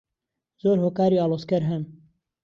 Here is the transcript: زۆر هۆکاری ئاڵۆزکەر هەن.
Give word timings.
زۆر 0.61 0.77
هۆکاری 0.83 1.19
ئاڵۆزکەر 1.21 1.61
هەن. 1.69 1.83